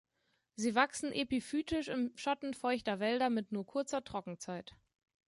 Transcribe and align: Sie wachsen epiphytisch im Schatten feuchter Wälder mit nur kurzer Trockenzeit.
Sie 0.55 0.73
wachsen 0.73 1.11
epiphytisch 1.11 1.87
im 1.87 2.11
Schatten 2.17 2.55
feuchter 2.55 2.99
Wälder 2.99 3.29
mit 3.29 3.51
nur 3.51 3.67
kurzer 3.67 4.03
Trockenzeit. 4.03 4.75